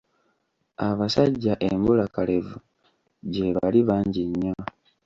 Abasajja 0.87 1.53
embulakalevu 1.69 2.55
gye 3.31 3.47
bali 3.55 3.79
bangi 3.87 4.23
nnyo. 4.29 4.55